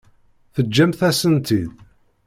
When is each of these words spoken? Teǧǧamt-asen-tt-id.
Teǧǧamt-asen-tt-id. 0.53 1.69